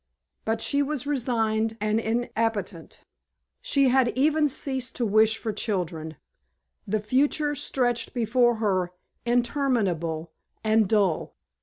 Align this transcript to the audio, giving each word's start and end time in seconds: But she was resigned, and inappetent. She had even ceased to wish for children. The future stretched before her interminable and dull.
But 0.45 0.61
she 0.61 0.81
was 0.81 1.05
resigned, 1.05 1.77
and 1.79 1.99
inappetent. 1.99 3.03
She 3.61 3.89
had 3.89 4.07
even 4.17 4.49
ceased 4.49 4.95
to 4.95 5.05
wish 5.05 5.37
for 5.37 5.53
children. 5.53 6.15
The 6.87 6.99
future 6.99 7.53
stretched 7.53 8.11
before 8.15 8.55
her 8.55 8.93
interminable 9.27 10.31
and 10.63 10.89
dull. 10.89 11.35